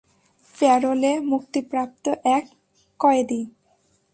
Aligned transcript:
প্যারোলে 0.55 1.11
মুক্তিপ্রাপ্ত 1.29 2.05
এক 2.35 2.45
কয়েদি। 2.99 3.41